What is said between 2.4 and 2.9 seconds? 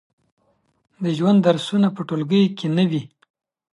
کې نه